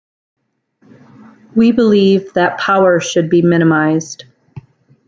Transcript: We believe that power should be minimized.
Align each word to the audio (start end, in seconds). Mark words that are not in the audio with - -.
We 1.53 1.71
believe 1.71 2.33
that 2.33 2.57
power 2.57 2.99
should 2.99 3.29
be 3.29 3.43
minimized. 3.43 4.23